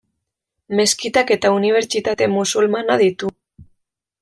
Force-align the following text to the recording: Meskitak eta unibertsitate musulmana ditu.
Meskitak 0.79 1.33
eta 1.35 1.51
unibertsitate 1.59 2.29
musulmana 2.37 2.99
ditu. 3.05 3.31